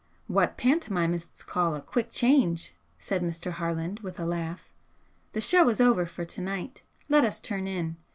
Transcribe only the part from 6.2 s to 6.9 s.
to night.